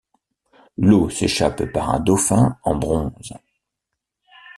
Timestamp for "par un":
1.65-1.99